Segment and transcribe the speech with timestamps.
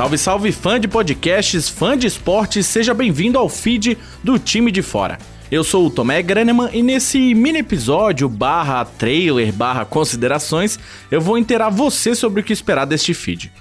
[0.00, 4.80] Salve, salve fã de podcasts, fã de esportes, seja bem-vindo ao feed do time de
[4.80, 5.18] fora.
[5.52, 10.78] Eu sou o Tomé Graneman e nesse mini episódio barra trailer barra considerações
[11.10, 13.52] eu vou inteirar você sobre o que esperar deste feed.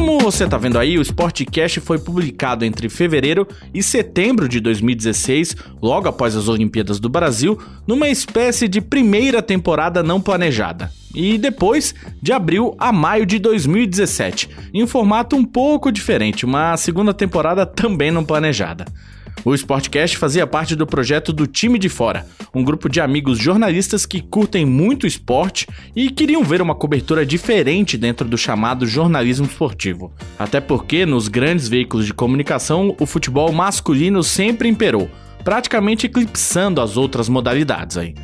[0.00, 5.54] Como você tá vendo aí, o Sportcast foi publicado entre fevereiro e setembro de 2016,
[5.82, 10.90] logo após as Olimpíadas do Brasil, numa espécie de primeira temporada não planejada.
[11.14, 16.74] E depois, de abril a maio de 2017, em um formato um pouco diferente, uma
[16.78, 18.86] segunda temporada também não planejada.
[19.44, 24.04] O Sportcast fazia parte do projeto do Time de Fora, um grupo de amigos jornalistas
[24.04, 25.66] que curtem muito esporte
[25.96, 30.12] e queriam ver uma cobertura diferente dentro do chamado jornalismo esportivo.
[30.38, 35.10] Até porque nos grandes veículos de comunicação o futebol masculino sempre imperou,
[35.42, 38.14] praticamente eclipsando as outras modalidades aí.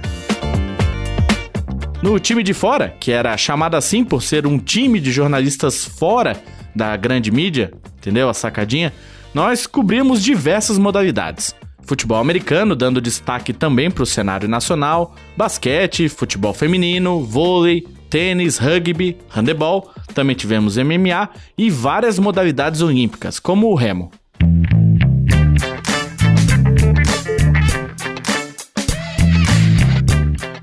[2.02, 6.36] No time de fora, que era chamado assim por ser um time de jornalistas fora
[6.74, 8.92] da grande mídia, entendeu a sacadinha?
[9.36, 11.54] Nós cobrimos diversas modalidades.
[11.82, 19.14] Futebol americano, dando destaque também para o cenário nacional, basquete, futebol feminino, vôlei, tênis, rugby,
[19.28, 24.10] handebol, também tivemos MMA e várias modalidades olímpicas, como o remo.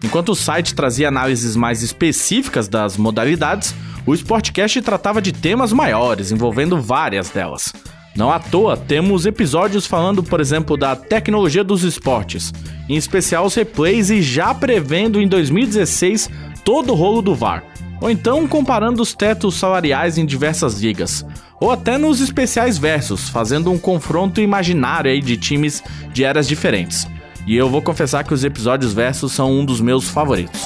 [0.04, 6.32] Enquanto o site trazia análises mais específicas das modalidades, o Sportcast tratava de temas maiores,
[6.32, 7.72] envolvendo várias delas.
[8.16, 12.54] Não à toa, temos episódios falando, por exemplo, da tecnologia dos esportes,
[12.88, 16.30] em especial os replays e já prevendo em 2016
[16.64, 17.64] todo o rolo do VAR.
[18.00, 21.26] Ou então comparando os tetos salariais em diversas ligas.
[21.60, 27.08] Ou até nos especiais versus, fazendo um confronto imaginário aí de times de eras diferentes.
[27.48, 30.66] E eu vou confessar que os episódios versus são um dos meus favoritos.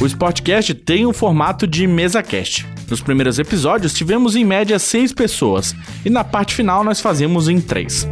[0.00, 2.66] O Sportcast tem o formato de mesa cast.
[2.88, 5.74] Nos primeiros episódios tivemos em média seis pessoas
[6.04, 8.06] e na parte final nós fazíamos em três.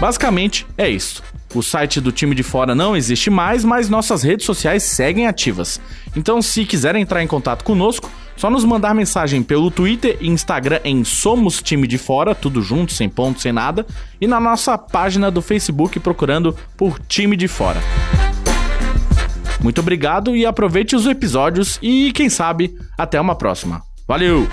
[0.00, 1.22] Basicamente é isso.
[1.54, 5.80] O site do time de fora não existe mais, mas nossas redes sociais seguem ativas.
[6.16, 10.80] Então, se quiserem entrar em contato conosco, só nos mandar mensagem pelo Twitter e Instagram
[10.84, 13.86] em Somos Time de Fora, tudo junto, sem ponto, sem nada,
[14.20, 17.80] e na nossa página do Facebook procurando por Time de Fora.
[19.62, 23.80] Muito obrigado e aproveite os episódios e, quem sabe, até uma próxima.
[24.08, 24.48] Valeu!